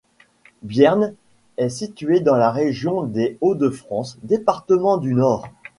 [0.63, 1.13] Bierne
[1.57, 5.45] est situé dans la région des Hauts-de-France, département du Nord.